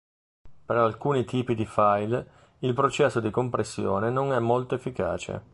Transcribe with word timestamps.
Per 0.65 0.75
alcuni 0.75 1.25
tipi 1.25 1.53
di 1.53 1.63
file 1.67 2.55
il 2.61 2.73
processo 2.73 3.19
di 3.19 3.29
compressione 3.29 4.09
non 4.09 4.33
è 4.33 4.39
molto 4.39 4.73
efficace. 4.73 5.43